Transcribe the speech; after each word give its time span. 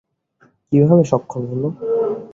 কীভাবে 0.71 1.03
সক্ষম 1.11 1.43
হলো? 1.51 1.69